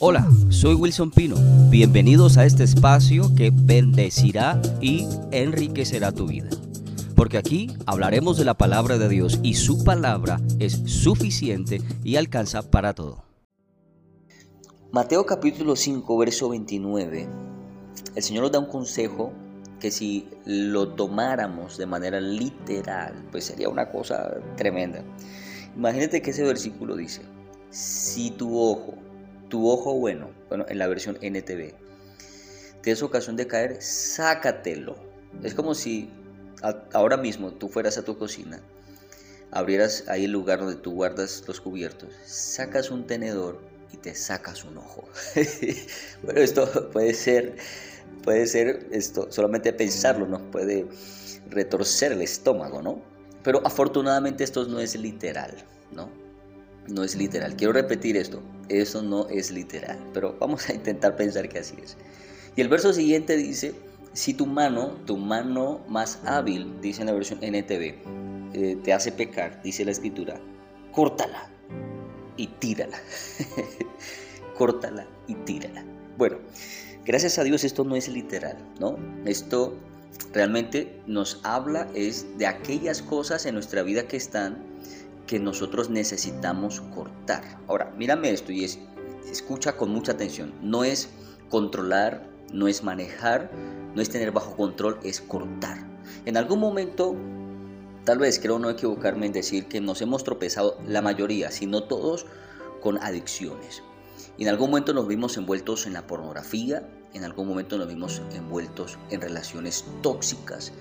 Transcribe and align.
Hola, 0.00 0.28
soy 0.48 0.76
Wilson 0.76 1.10
Pino. 1.10 1.34
Bienvenidos 1.70 2.38
a 2.38 2.44
este 2.44 2.62
espacio 2.62 3.34
que 3.34 3.50
bendecirá 3.52 4.62
y 4.80 5.08
enriquecerá 5.32 6.12
tu 6.12 6.28
vida. 6.28 6.48
Porque 7.16 7.36
aquí 7.36 7.74
hablaremos 7.84 8.36
de 8.36 8.44
la 8.44 8.54
palabra 8.54 8.96
de 8.96 9.08
Dios 9.08 9.40
y 9.42 9.54
su 9.54 9.82
palabra 9.82 10.40
es 10.60 10.74
suficiente 10.86 11.82
y 12.04 12.14
alcanza 12.14 12.70
para 12.70 12.94
todo. 12.94 13.24
Mateo 14.92 15.26
capítulo 15.26 15.74
5, 15.74 16.16
verso 16.16 16.48
29. 16.50 17.28
El 18.14 18.22
Señor 18.22 18.44
nos 18.44 18.52
da 18.52 18.60
un 18.60 18.66
consejo 18.66 19.32
que 19.80 19.90
si 19.90 20.28
lo 20.44 20.90
tomáramos 20.90 21.76
de 21.76 21.86
manera 21.86 22.20
literal, 22.20 23.26
pues 23.32 23.46
sería 23.46 23.68
una 23.68 23.90
cosa 23.90 24.36
tremenda. 24.56 25.02
Imagínate 25.76 26.22
que 26.22 26.30
ese 26.30 26.44
versículo 26.44 26.94
dice, 26.94 27.22
si 27.70 28.30
tu 28.30 28.60
ojo 28.60 28.94
tu 29.48 29.68
ojo 29.68 29.94
bueno, 29.94 30.30
bueno, 30.48 30.66
en 30.68 30.78
la 30.78 30.86
versión 30.86 31.18
NTV, 31.20 31.74
te 32.82 32.90
es 32.90 33.02
ocasión 33.02 33.36
de 33.36 33.46
caer, 33.46 33.82
sácatelo. 33.82 34.96
Es 35.42 35.54
como 35.54 35.74
si 35.74 36.10
ahora 36.92 37.16
mismo 37.16 37.52
tú 37.52 37.68
fueras 37.68 37.98
a 37.98 38.02
tu 38.04 38.18
cocina, 38.18 38.60
abrieras 39.50 40.04
ahí 40.08 40.24
el 40.24 40.32
lugar 40.32 40.60
donde 40.60 40.76
tú 40.76 40.92
guardas 40.92 41.44
los 41.46 41.60
cubiertos, 41.60 42.10
sacas 42.26 42.90
un 42.90 43.06
tenedor 43.06 43.60
y 43.92 43.96
te 43.96 44.14
sacas 44.14 44.64
un 44.64 44.78
ojo. 44.78 45.08
bueno, 46.22 46.40
esto 46.40 46.90
puede 46.90 47.14
ser, 47.14 47.56
puede 48.22 48.46
ser 48.46 48.86
esto, 48.90 49.30
solamente 49.30 49.72
pensarlo 49.72 50.26
nos 50.26 50.42
puede 50.42 50.86
retorcer 51.50 52.12
el 52.12 52.22
estómago, 52.22 52.82
¿no? 52.82 53.00
Pero 53.42 53.64
afortunadamente 53.64 54.44
esto 54.44 54.66
no 54.66 54.80
es 54.80 54.94
literal, 54.96 55.54
¿no? 55.92 56.10
no 56.88 57.04
es 57.04 57.16
literal. 57.16 57.56
Quiero 57.56 57.72
repetir 57.72 58.16
esto, 58.16 58.42
eso 58.68 59.02
no 59.02 59.28
es 59.28 59.50
literal, 59.50 59.98
pero 60.12 60.36
vamos 60.38 60.68
a 60.68 60.74
intentar 60.74 61.16
pensar 61.16 61.48
que 61.48 61.58
así 61.58 61.76
es. 61.82 61.96
Y 62.56 62.60
el 62.60 62.68
verso 62.68 62.92
siguiente 62.92 63.36
dice, 63.36 63.74
si 64.12 64.34
tu 64.34 64.46
mano, 64.46 64.96
tu 65.06 65.16
mano 65.16 65.80
más 65.88 66.20
hábil, 66.24 66.80
dice 66.80 67.02
en 67.02 67.06
la 67.06 67.12
versión 67.12 67.38
NTV, 67.42 67.94
eh, 68.54 68.76
te 68.82 68.92
hace 68.92 69.12
pecar, 69.12 69.62
dice 69.62 69.84
la 69.84 69.92
escritura, 69.92 70.40
córtala 70.92 71.50
y 72.36 72.46
tírala. 72.46 72.98
córtala 74.58 75.06
y 75.26 75.34
tírala. 75.34 75.84
Bueno, 76.16 76.38
gracias 77.04 77.38
a 77.38 77.44
Dios 77.44 77.64
esto 77.64 77.84
no 77.84 77.94
es 77.94 78.08
literal, 78.08 78.56
¿no? 78.80 78.98
Esto 79.24 79.76
realmente 80.32 81.00
nos 81.06 81.40
habla 81.44 81.88
es 81.94 82.26
de 82.38 82.46
aquellas 82.46 83.02
cosas 83.02 83.46
en 83.46 83.54
nuestra 83.54 83.82
vida 83.82 84.08
que 84.08 84.16
están 84.16 84.58
que 85.28 85.38
nosotros 85.38 85.90
necesitamos 85.90 86.80
cortar. 86.80 87.44
Ahora, 87.68 87.92
mírame 87.96 88.32
esto 88.32 88.50
y 88.50 88.64
es, 88.64 88.80
escucha 89.30 89.76
con 89.76 89.90
mucha 89.90 90.12
atención. 90.12 90.52
No 90.62 90.82
es 90.82 91.10
controlar, 91.50 92.26
no 92.52 92.66
es 92.66 92.82
manejar, 92.82 93.52
no 93.94 94.02
es 94.02 94.10
tener 94.10 94.32
bajo 94.32 94.56
control, 94.56 94.98
es 95.04 95.20
cortar. 95.20 95.78
En 96.24 96.36
algún 96.36 96.58
momento, 96.58 97.14
tal 98.04 98.18
vez 98.18 98.40
creo 98.40 98.58
no 98.58 98.70
equivocarme 98.70 99.26
en 99.26 99.32
decir 99.32 99.66
que 99.66 99.80
nos 99.80 100.00
hemos 100.00 100.24
tropezado 100.24 100.78
la 100.86 101.02
mayoría, 101.02 101.50
si 101.50 101.66
no 101.66 101.84
todos, 101.84 102.26
con 102.80 102.98
adicciones. 102.98 103.82
Y 104.38 104.44
en 104.44 104.48
algún 104.48 104.70
momento 104.70 104.94
nos 104.94 105.06
vimos 105.06 105.36
envueltos 105.36 105.86
en 105.86 105.92
la 105.92 106.06
pornografía, 106.06 106.88
en 107.12 107.24
algún 107.24 107.48
momento 107.48 107.76
nos 107.76 107.88
vimos 107.88 108.22
envueltos 108.32 108.98
en 109.10 109.20
relaciones 109.20 109.84
tóxicas, 110.02 110.72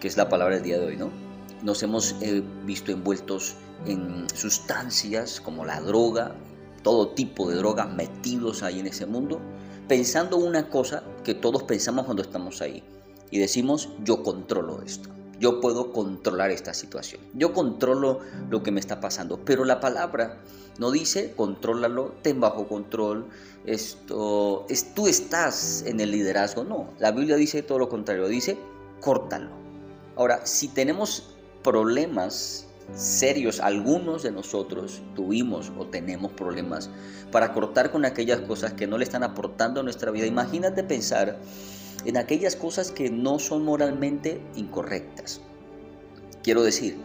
que 0.00 0.06
es 0.06 0.16
la 0.16 0.28
palabra 0.28 0.56
del 0.56 0.64
día 0.64 0.78
de 0.78 0.86
hoy, 0.86 0.96
¿no? 0.96 1.33
Nos 1.62 1.82
hemos 1.82 2.14
eh, 2.20 2.42
visto 2.64 2.92
envueltos 2.92 3.54
en 3.86 4.26
sustancias 4.34 5.40
como 5.40 5.64
la 5.64 5.80
droga, 5.80 6.34
todo 6.82 7.08
tipo 7.08 7.48
de 7.48 7.56
drogas 7.56 7.92
metidos 7.92 8.62
ahí 8.62 8.80
en 8.80 8.86
ese 8.86 9.06
mundo, 9.06 9.40
pensando 9.88 10.36
una 10.36 10.68
cosa 10.68 11.02
que 11.24 11.34
todos 11.34 11.62
pensamos 11.62 12.04
cuando 12.04 12.22
estamos 12.22 12.60
ahí 12.60 12.82
y 13.30 13.38
decimos 13.38 13.88
yo 14.04 14.22
controlo 14.22 14.82
esto. 14.82 15.10
Yo 15.40 15.60
puedo 15.60 15.92
controlar 15.92 16.50
esta 16.52 16.72
situación. 16.72 17.20
Yo 17.34 17.52
controlo 17.52 18.20
lo 18.50 18.62
que 18.62 18.70
me 18.70 18.78
está 18.78 19.00
pasando. 19.00 19.40
Pero 19.44 19.64
la 19.64 19.80
palabra 19.80 20.38
no 20.78 20.92
dice 20.92 21.34
contrólalo, 21.36 22.14
ten 22.22 22.40
bajo 22.40 22.68
control. 22.68 23.26
Esto 23.66 24.64
es 24.68 24.94
tú 24.94 25.08
estás 25.08 25.82
en 25.86 25.98
el 25.98 26.12
liderazgo. 26.12 26.62
No, 26.62 26.90
la 27.00 27.10
Biblia 27.10 27.36
dice 27.36 27.62
todo 27.62 27.80
lo 27.80 27.88
contrario. 27.88 28.28
Dice 28.28 28.56
córtalo. 29.00 29.50
Ahora, 30.16 30.46
si 30.46 30.68
tenemos 30.68 31.33
problemas 31.64 32.68
serios, 32.94 33.58
algunos 33.58 34.22
de 34.22 34.30
nosotros 34.30 35.02
tuvimos 35.16 35.72
o 35.76 35.86
tenemos 35.86 36.32
problemas 36.32 36.90
para 37.32 37.52
cortar 37.52 37.90
con 37.90 38.04
aquellas 38.04 38.40
cosas 38.40 38.74
que 38.74 38.86
no 38.86 38.98
le 38.98 39.04
están 39.04 39.24
aportando 39.24 39.80
a 39.80 39.82
nuestra 39.82 40.12
vida. 40.12 40.26
Imagínate 40.26 40.84
pensar 40.84 41.38
en 42.04 42.16
aquellas 42.16 42.54
cosas 42.54 42.92
que 42.92 43.10
no 43.10 43.38
son 43.38 43.64
moralmente 43.64 44.40
incorrectas. 44.54 45.40
Quiero 46.42 46.62
decir, 46.62 46.98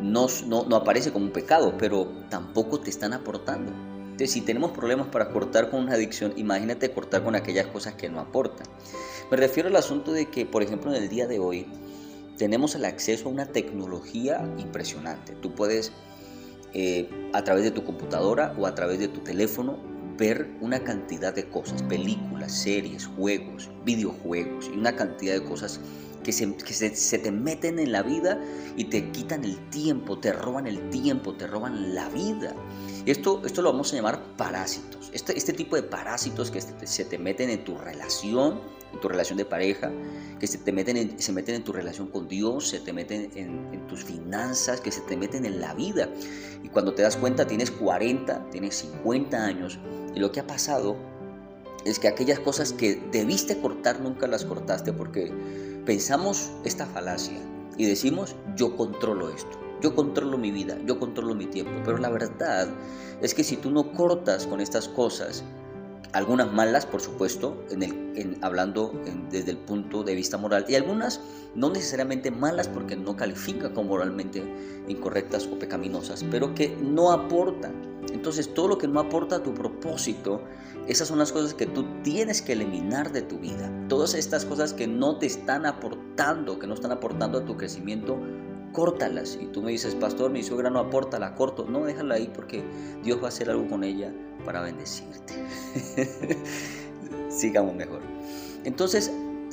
no, 0.00 0.28
no, 0.46 0.76
aparece 0.76 1.12
como 1.12 1.26
un 1.26 1.32
pecado, 1.32 1.74
pero 1.76 2.06
tampoco 2.30 2.80
te 2.80 2.90
están 2.90 3.12
aportando. 3.12 3.72
Entonces, 4.02 4.30
si 4.30 4.40
tenemos 4.40 4.70
problemas 4.70 5.08
para 5.08 5.30
cortar 5.30 5.70
con 5.70 5.82
una 5.82 5.94
adicción, 5.94 6.32
imagínate 6.36 6.90
cortar 6.90 7.22
con 7.24 7.34
aquellas 7.34 7.66
cosas 7.66 7.94
que 7.94 8.08
no 8.08 8.20
aportan. 8.20 8.66
Me 9.30 9.36
refiero 9.36 9.68
al 9.68 9.76
asunto 9.76 10.12
de 10.12 10.30
que, 10.30 10.46
por 10.46 10.62
ejemplo, 10.62 10.94
en 10.94 11.02
el 11.02 11.08
día 11.08 11.26
de 11.26 11.38
hoy, 11.38 11.66
tenemos 12.36 12.74
el 12.74 12.84
acceso 12.84 13.28
a 13.28 13.32
una 13.32 13.46
tecnología 13.46 14.48
impresionante. 14.58 15.34
Tú 15.34 15.54
puedes 15.54 15.92
eh, 16.72 17.08
a 17.32 17.42
través 17.44 17.64
de 17.64 17.70
tu 17.70 17.84
computadora 17.84 18.54
o 18.58 18.66
a 18.66 18.74
través 18.74 18.98
de 18.98 19.08
tu 19.08 19.20
teléfono 19.20 19.78
ver 20.18 20.50
una 20.60 20.80
cantidad 20.80 21.34
de 21.34 21.48
cosas, 21.48 21.82
películas, 21.82 22.52
series, 22.52 23.06
juegos, 23.06 23.70
videojuegos 23.84 24.70
y 24.72 24.78
una 24.78 24.96
cantidad 24.96 25.34
de 25.34 25.44
cosas 25.44 25.80
que, 26.26 26.32
se, 26.32 27.18
te 27.18 27.30
meten 27.30 27.78
en 27.78 27.92
la 27.92 28.02
vida 28.02 28.40
y 28.76 28.86
te 28.86 29.12
quitan 29.12 29.44
el 29.44 29.70
tiempo, 29.70 30.18
te 30.18 30.32
roban 30.32 30.66
el 30.66 30.90
tiempo, 30.90 31.34
te 31.34 31.46
roban 31.46 31.94
la 31.94 32.08
vida. 32.08 32.52
Esto, 33.06 33.42
esto 33.46 33.62
lo 33.62 33.70
vamos 33.70 33.92
a 33.92 33.96
llamar 33.96 34.20
parásitos. 34.36 35.08
Este, 35.12 35.38
este 35.38 35.52
tipo 35.52 35.76
de 35.76 35.84
parásitos 35.84 36.50
que 36.50 36.60
se 36.60 37.04
te 37.04 37.16
meten 37.16 37.48
en 37.50 37.62
tu 37.62 37.78
relación, 37.78 38.60
en 38.92 39.00
tu 39.00 39.08
relación 39.08 39.38
de 39.38 39.44
pareja, 39.44 39.92
que 40.40 40.48
se 40.48 40.58
te 40.58 40.72
meten 40.72 40.96
en, 40.96 41.20
se 41.20 41.32
meten 41.32 41.54
en 41.54 41.62
tu 41.62 41.72
relación 41.72 42.08
con 42.08 42.26
Dios, 42.26 42.70
se 42.70 42.80
te 42.80 42.92
meten 42.92 43.30
en, 43.36 43.72
en, 43.72 43.86
tus 43.86 44.02
finanzas, 44.02 44.80
que 44.80 44.90
se 44.90 45.02
te 45.02 45.16
meten 45.16 45.46
en 45.46 45.60
la 45.60 45.74
vida. 45.74 46.08
Y 46.64 46.68
cuando 46.70 46.92
te 46.92 47.02
das 47.02 47.16
cuenta 47.16 47.46
tienes 47.46 47.70
40, 47.70 48.50
tienes 48.50 48.74
50 48.78 49.44
años 49.44 49.78
y 50.12 50.18
lo 50.18 50.32
que 50.32 50.40
ha 50.40 50.46
pasado 50.48 50.96
es 51.84 52.00
que 52.00 52.08
aquellas 52.08 52.40
cosas 52.40 52.72
que 52.72 53.00
debiste 53.12 53.60
cortar 53.60 54.00
nunca 54.00 54.26
las 54.26 54.44
cortaste 54.44 54.92
porque 54.92 55.32
pensamos 55.86 56.50
esta 56.64 56.84
falacia 56.84 57.38
y 57.78 57.86
decimos 57.86 58.36
yo 58.56 58.76
controlo 58.76 59.30
esto. 59.30 59.58
Yo 59.80 59.94
controlo 59.94 60.36
mi 60.36 60.50
vida, 60.50 60.78
yo 60.86 60.98
controlo 60.98 61.34
mi 61.34 61.46
tiempo, 61.46 61.72
pero 61.84 61.98
la 61.98 62.08
verdad 62.08 62.68
es 63.20 63.34
que 63.34 63.44
si 63.44 63.56
tú 63.56 63.70
no 63.70 63.92
cortas 63.92 64.46
con 64.46 64.60
estas 64.60 64.88
cosas, 64.88 65.44
algunas 66.16 66.50
malas, 66.50 66.86
por 66.86 67.02
supuesto, 67.02 67.62
en 67.70 67.82
el, 67.82 68.38
hablando 68.40 68.92
desde 69.30 69.50
el 69.50 69.58
punto 69.58 70.02
de 70.02 70.14
vista 70.14 70.38
moral, 70.38 70.64
y 70.66 70.74
algunas 70.74 71.20
no 71.54 71.68
necesariamente 71.70 72.30
malas 72.30 72.68
porque 72.68 72.96
no 72.96 73.16
califican 73.16 73.74
como 73.74 73.90
moralmente 73.90 74.42
incorrectas 74.88 75.46
o 75.46 75.58
pecaminosas, 75.58 76.24
pero 76.30 76.54
que 76.54 76.74
no 76.80 77.12
aportan. 77.12 78.00
Entonces, 78.12 78.54
todo 78.54 78.68
lo 78.68 78.78
que 78.78 78.88
no 78.88 79.00
aporta 79.00 79.36
a 79.36 79.42
tu 79.42 79.52
propósito, 79.52 80.40
esas 80.86 81.08
son 81.08 81.18
las 81.18 81.32
cosas 81.32 81.52
que 81.52 81.66
tú 81.66 81.84
tienes 82.02 82.40
que 82.40 82.54
eliminar 82.54 83.12
de 83.12 83.20
tu 83.20 83.38
vida. 83.38 83.70
Todas 83.88 84.14
estas 84.14 84.46
cosas 84.46 84.72
que 84.72 84.86
no 84.86 85.18
te 85.18 85.26
están 85.26 85.66
aportando, 85.66 86.58
que 86.58 86.66
no 86.66 86.72
están 86.72 86.92
aportando 86.92 87.38
a 87.38 87.44
tu 87.44 87.58
crecimiento, 87.58 88.18
córtalas. 88.76 89.38
Y 89.40 89.46
tú 89.46 89.62
me 89.62 89.72
dices, 89.72 89.94
pastor, 89.94 90.30
mi 90.30 90.42
suegra 90.42 90.68
no 90.68 90.78
aporta, 90.78 91.18
la 91.18 91.34
corto. 91.34 91.64
No, 91.64 91.86
déjala 91.86 92.16
ahí 92.16 92.30
porque 92.32 92.62
Dios 93.02 93.18
va 93.22 93.24
a 93.24 93.28
hacer 93.28 93.48
algo 93.48 93.66
con 93.68 93.82
ella 93.82 94.12
para 94.44 94.60
bendecirte. 94.60 95.32
Sigamos 97.30 97.74
mejor. 97.74 98.02
Entonces, 98.64 99.10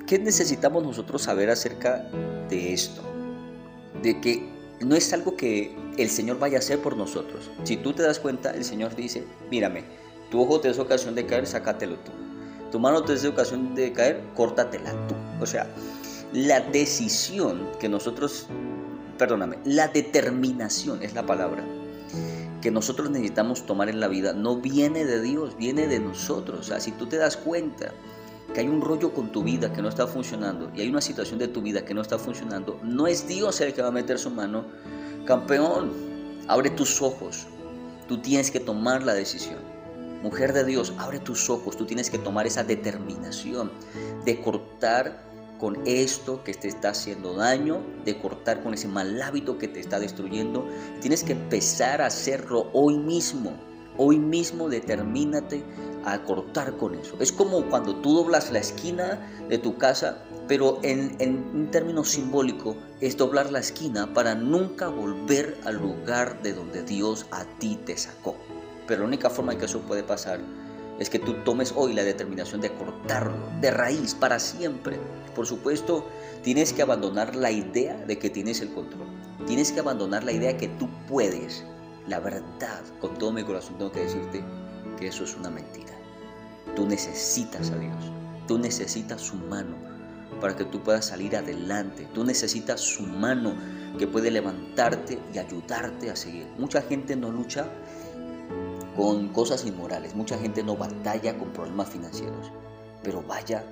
¿qué 0.08 0.20
necesitamos 0.20 0.84
nosotros 0.84 1.22
saber 1.22 1.50
acerca 1.50 2.06
de 2.50 2.74
esto? 2.74 3.02
De 4.02 4.20
que 4.20 4.46
no 4.82 4.94
es 4.94 5.14
algo 5.14 5.38
que 5.38 5.74
el 5.98 6.10
Señor 6.10 6.38
vaya 6.38 6.58
a 6.58 6.60
hacer 6.60 6.82
por 6.82 6.98
nosotros. 6.98 7.50
Si 7.64 7.78
tú 7.78 7.94
te 7.94 8.04
das 8.04 8.20
cuenta, 8.20 8.52
el 8.52 8.66
Señor 8.66 8.94
dice, 8.94 9.24
mírame, 9.50 9.86
tu 10.32 10.42
ojo 10.42 10.60
te 10.60 10.70
es 10.70 10.80
ocasión 10.80 11.16
de 11.16 11.26
caer, 11.26 11.48
sácatelo 11.48 11.96
tú. 12.00 12.12
Tu 12.74 12.80
mano 12.80 13.02
te 13.04 13.14
es 13.14 13.24
ocasión 13.24 13.74
de 13.74 13.94
caer, 13.94 14.22
córtatela 14.36 14.92
tú. 15.08 15.16
O 15.40 15.46
sea, 15.46 15.66
la 16.34 16.60
decisión 16.60 17.70
que 17.80 17.88
nosotros, 17.88 18.48
perdóname, 19.18 19.58
la 19.66 19.88
determinación 19.88 21.04
es 21.04 21.14
la 21.14 21.26
palabra 21.26 21.64
que 22.64 22.72
nosotros 22.72 23.10
necesitamos 23.10 23.66
tomar 23.66 23.90
en 23.90 24.00
la 24.00 24.08
vida 24.08 24.32
no 24.32 24.56
viene 24.56 25.04
de 25.04 25.22
Dios, 25.22 25.58
viene 25.58 25.86
de 25.86 26.00
nosotros. 26.00 26.62
O 26.62 26.64
sea, 26.64 26.80
si 26.80 26.94
tú 26.94 27.08
te 27.08 27.18
das 27.18 27.36
cuenta 27.36 27.92
que 28.54 28.62
hay 28.62 28.70
un 28.70 28.80
rollo 28.80 29.14
con 29.14 29.34
tu 29.34 29.44
vida 29.44 29.74
que 29.74 29.82
no 29.82 29.90
está 29.90 30.08
funcionando 30.08 30.72
y 30.74 30.80
hay 30.80 30.88
una 30.88 31.02
situación 31.02 31.40
de 31.40 31.50
tu 31.50 31.62
vida 31.62 31.84
que 31.84 31.94
no 31.94 32.02
está 32.02 32.18
funcionando, 32.18 32.80
no 32.82 33.06
es 33.06 33.28
Dios 33.28 33.60
el 33.60 33.74
que 33.74 33.82
va 33.82 33.90
a 33.90 33.92
meter 33.92 34.18
su 34.18 34.30
mano. 34.30 34.64
Campeón, 35.26 35.92
abre 36.48 36.70
tus 36.70 37.02
ojos. 37.02 37.48
Tú 38.08 38.20
tienes 38.20 38.50
que 38.50 38.62
tomar 38.62 39.04
la 39.04 39.14
decisión. 39.14 39.60
mujer 40.22 40.54
de 40.54 40.64
Dios, 40.64 40.94
abre 41.00 41.20
tus 41.20 41.50
ojos. 41.50 41.76
Tú 41.76 41.86
tienes 41.86 42.10
que 42.10 42.18
tomar 42.18 42.48
esa 42.48 42.64
determinación 42.64 43.74
de 44.24 44.40
cortar 44.40 45.33
con 45.64 45.80
esto 45.86 46.44
que 46.44 46.54
te 46.54 46.68
está 46.68 46.90
haciendo 46.90 47.36
daño, 47.36 47.80
de 48.04 48.20
cortar 48.20 48.62
con 48.62 48.74
ese 48.74 48.90
mal 48.90 49.22
hábito 49.22 49.58
que 49.58 49.70
te 49.70 49.80
está 49.80 49.98
destruyendo. 49.98 50.68
Tienes 51.00 51.24
que 51.24 51.32
empezar 51.32 52.02
a 52.02 52.08
hacerlo 52.08 52.70
hoy 52.74 52.98
mismo. 52.98 53.54
Hoy 53.96 54.20
mismo 54.20 54.68
determínate 54.68 55.64
a 56.04 56.22
cortar 56.24 56.76
con 56.76 56.96
eso. 56.96 57.16
Es 57.22 57.32
como 57.32 57.70
cuando 57.70 57.96
tú 57.96 58.14
doblas 58.14 58.52
la 58.52 58.60
esquina 58.60 59.26
de 59.48 59.58
tu 59.58 59.78
casa, 59.78 60.26
pero 60.50 60.80
en, 60.84 61.16
en 61.20 61.38
un 61.54 61.72
término 61.72 62.04
simbólico 62.04 62.76
es 63.00 63.16
doblar 63.16 63.50
la 63.50 63.60
esquina 63.60 64.14
para 64.14 64.36
nunca 64.36 64.90
volver 64.90 65.58
al 65.64 65.78
lugar 65.78 66.42
de 66.42 66.52
donde 66.52 66.84
Dios 66.84 67.26
a 67.32 67.46
ti 67.60 67.80
te 67.86 67.96
sacó. 67.96 68.36
Pero 68.86 69.04
la 69.04 69.08
única 69.08 69.30
forma 69.30 69.54
en 69.54 69.60
que 69.60 69.66
eso 69.68 69.80
puede 69.80 70.04
pasar 70.04 70.42
es 71.00 71.10
que 71.10 71.20
tú 71.20 71.34
tomes 71.44 71.74
hoy 71.76 71.94
la 71.94 72.04
determinación 72.04 72.62
de 72.62 72.72
cortarlo 72.72 73.34
de 73.62 73.72
raíz 73.72 74.16
para 74.16 74.40
siempre. 74.40 75.00
Por 75.36 75.48
supuesto, 75.48 76.08
tienes 76.44 76.74
que 76.74 76.82
abandonar 76.82 77.36
la 77.36 77.52
idea 77.52 77.98
de 78.06 78.20
que 78.20 78.30
tienes 78.30 78.62
el 78.62 78.74
control. 78.74 79.08
Tienes 79.48 79.72
que 79.72 79.80
abandonar 79.80 80.24
la 80.24 80.32
idea 80.32 80.54
de 80.54 80.58
que 80.58 80.68
tú 80.68 80.88
puedes 81.08 81.64
la 82.08 82.20
verdad, 82.20 82.84
con 83.00 83.14
todo 83.18 83.32
mi 83.32 83.44
corazón 83.44 83.78
tengo 83.78 83.92
que 83.92 84.02
decirte 84.02 84.44
que 85.00 85.08
eso 85.08 85.24
es 85.24 85.36
una 85.36 85.50
mentira. 85.50 85.94
Tú 86.76 86.86
necesitas 86.86 87.72
a 87.72 87.78
Dios. 87.78 88.12
Tú 88.48 88.58
necesitas 88.58 89.22
su 89.22 89.36
mano 89.36 89.76
para 90.42 90.56
que 90.56 90.66
tú 90.66 90.82
puedas 90.84 91.06
salir 91.06 91.38
adelante. 91.38 92.08
Tú 92.14 92.26
necesitas 92.26 92.82
su 92.82 93.04
mano 93.04 93.56
que 93.98 94.08
puede 94.08 94.32
levantarte 94.32 95.18
y 95.34 95.38
ayudarte 95.38 96.10
a 96.10 96.16
seguir. 96.16 96.48
Mucha 96.58 96.82
gente 96.82 97.16
no 97.16 97.32
lucha 97.32 97.68
con 98.96 99.30
cosas 99.30 99.66
inmorales. 99.66 100.16
Mucha 100.16 100.38
gente 100.38 100.64
no 100.64 100.76
batalla 100.76 101.38
con 101.38 101.52
problemas 101.52 101.90
financieros. 101.90 102.52
Pero 103.04 103.24
vaya 103.24 103.64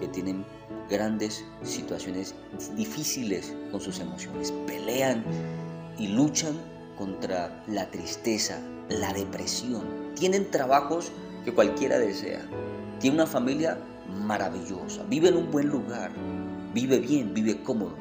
que 0.00 0.08
tienen 0.08 0.44
grandes 0.88 1.44
situaciones 1.62 2.34
difíciles 2.76 3.54
con 3.70 3.80
sus 3.80 4.00
emociones. 4.00 4.52
Pelean 4.66 5.24
y 5.98 6.08
luchan 6.08 6.56
contra 6.96 7.62
la 7.66 7.90
tristeza, 7.90 8.60
la 8.88 9.12
depresión. 9.12 9.82
Tienen 10.14 10.50
trabajos 10.50 11.12
que 11.44 11.52
cualquiera 11.52 11.98
desea. 11.98 12.40
Tiene 13.00 13.16
una 13.16 13.26
familia 13.26 13.78
maravillosa. 14.24 15.04
Vive 15.08 15.28
en 15.28 15.36
un 15.36 15.50
buen 15.50 15.68
lugar. 15.68 16.10
Vive 16.74 16.98
bien, 16.98 17.34
vive 17.34 17.62
cómodo. 17.62 17.94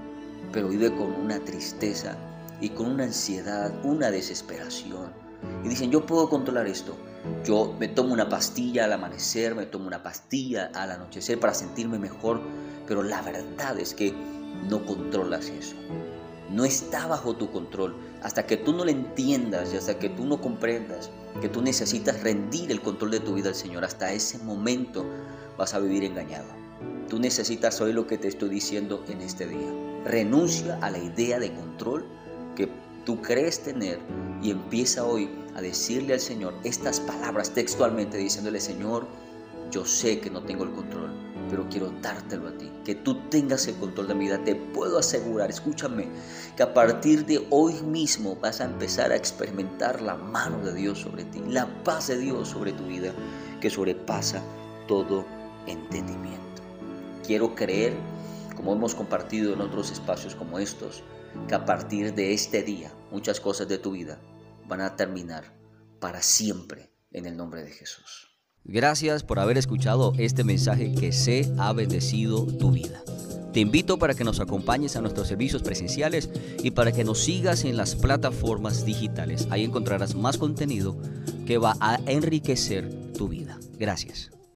Pero 0.51 0.69
vive 0.69 0.89
con 0.95 1.13
una 1.13 1.39
tristeza 1.39 2.15
y 2.61 2.69
con 2.69 2.87
una 2.87 3.03
ansiedad, 3.03 3.73
una 3.83 4.09
desesperación. 4.09 5.26
Y 5.63 5.69
dicen, 5.69 5.91
yo 5.91 6.05
puedo 6.05 6.29
controlar 6.29 6.67
esto. 6.67 6.95
Yo 7.43 7.75
me 7.79 7.87
tomo 7.87 8.13
una 8.13 8.29
pastilla 8.29 8.85
al 8.85 8.93
amanecer, 8.93 9.55
me 9.55 9.65
tomo 9.65 9.87
una 9.87 10.03
pastilla 10.03 10.71
al 10.73 10.91
anochecer 10.91 11.39
para 11.39 11.53
sentirme 11.53 11.99
mejor. 11.99 12.41
Pero 12.87 13.03
la 13.03 13.21
verdad 13.21 13.79
es 13.79 13.93
que 13.93 14.13
no 14.69 14.85
controlas 14.85 15.49
eso 15.49 15.75
no 16.49 16.65
está 16.65 17.07
bajo 17.07 17.35
tu 17.35 17.51
control. 17.51 17.95
Hasta 18.23 18.45
que 18.45 18.57
tú 18.57 18.73
no 18.73 18.85
lo 18.85 18.91
entiendas 18.91 19.73
y 19.73 19.77
hasta 19.77 19.99
que 19.99 20.09
tú 20.09 20.25
no 20.25 20.41
comprendas 20.41 21.09
que 21.41 21.49
tú 21.49 21.61
necesitas 21.61 22.23
rendir 22.23 22.71
el 22.71 22.81
control 22.81 23.11
de 23.11 23.19
tu 23.19 23.35
vida 23.35 23.49
al 23.49 23.55
Señor, 23.55 23.85
hasta 23.85 24.11
ese 24.11 24.39
momento 24.39 25.05
vas 25.55 25.73
a 25.75 25.79
vivir 25.79 26.03
engañado. 26.03 26.47
Tú 27.09 27.19
necesitas 27.19 27.79
oír 27.79 27.93
lo 27.93 28.07
que 28.07 28.17
te 28.17 28.27
estoy 28.27 28.49
diciendo 28.49 29.03
en 29.07 29.21
este 29.21 29.45
día. 29.45 29.71
Renuncia 30.03 30.79
a 30.81 30.89
la 30.89 30.97
idea 30.97 31.39
de 31.39 31.53
control 31.53 32.05
tú 33.07 33.21
crees 33.21 33.63
tener 33.63 33.99
y 34.43 34.51
empieza 34.51 35.05
hoy 35.05 35.29
a 35.55 35.61
decirle 35.61 36.15
al 36.15 36.19
Señor 36.19 36.53
estas 36.65 36.99
palabras 36.99 37.51
textualmente, 37.51 38.17
diciéndole, 38.17 38.59
Señor, 38.59 39.07
yo 39.71 39.85
sé 39.85 40.19
que 40.19 40.29
no 40.29 40.43
tengo 40.43 40.65
el 40.65 40.73
control, 40.73 41.11
pero 41.49 41.65
quiero 41.69 41.89
dártelo 42.01 42.49
a 42.49 42.57
ti, 42.57 42.69
que 42.83 42.95
tú 42.95 43.15
tengas 43.29 43.65
el 43.69 43.75
control 43.75 44.09
de 44.09 44.13
mi 44.13 44.25
vida. 44.25 44.43
Te 44.43 44.55
puedo 44.55 44.99
asegurar, 44.99 45.49
escúchame, 45.49 46.09
que 46.57 46.63
a 46.63 46.73
partir 46.73 47.25
de 47.25 47.47
hoy 47.49 47.75
mismo 47.81 48.35
vas 48.41 48.59
a 48.59 48.65
empezar 48.65 49.13
a 49.13 49.15
experimentar 49.15 50.01
la 50.01 50.15
mano 50.15 50.59
de 50.65 50.73
Dios 50.73 50.99
sobre 50.99 51.23
ti, 51.23 51.41
la 51.47 51.65
paz 51.85 52.07
de 52.07 52.17
Dios 52.17 52.49
sobre 52.49 52.73
tu 52.73 52.87
vida, 52.87 53.13
que 53.61 53.69
sobrepasa 53.69 54.41
todo 54.85 55.25
entendimiento. 55.65 56.61
Quiero 57.25 57.55
creer, 57.55 57.93
como 58.57 58.73
hemos 58.73 58.93
compartido 58.93 59.53
en 59.53 59.61
otros 59.61 59.91
espacios 59.91 60.35
como 60.35 60.59
estos, 60.59 61.03
que 61.47 61.55
a 61.55 61.65
partir 61.65 62.13
de 62.13 62.33
este 62.33 62.63
día 62.63 62.93
muchas 63.11 63.39
cosas 63.39 63.67
de 63.67 63.77
tu 63.77 63.91
vida 63.91 64.19
van 64.67 64.81
a 64.81 64.95
terminar 64.95 65.55
para 65.99 66.21
siempre 66.21 66.91
en 67.11 67.25
el 67.25 67.37
nombre 67.37 67.63
de 67.63 67.71
Jesús. 67.71 68.27
Gracias 68.63 69.23
por 69.23 69.39
haber 69.39 69.57
escuchado 69.57 70.13
este 70.17 70.43
mensaje 70.43 70.93
que 70.93 71.13
se 71.13 71.49
ha 71.57 71.71
bendecido 71.71 72.45
tu 72.45 72.71
vida. 72.71 73.01
Te 73.53 73.61
invito 73.61 73.97
para 73.97 74.13
que 74.13 74.25
nos 74.25 74.39
acompañes 74.39 74.95
a 74.95 75.01
nuestros 75.01 75.27
servicios 75.29 75.63
presenciales 75.63 76.29
y 76.61 76.71
para 76.71 76.91
que 76.91 77.03
nos 77.03 77.23
sigas 77.23 77.63
en 77.63 77.77
las 77.77 77.95
plataformas 77.95 78.85
digitales. 78.85 79.47
Ahí 79.49 79.63
encontrarás 79.63 80.15
más 80.15 80.37
contenido 80.37 80.97
que 81.45 81.57
va 81.57 81.75
a 81.79 81.99
enriquecer 82.07 83.13
tu 83.13 83.29
vida. 83.29 83.57
Gracias. 83.79 84.36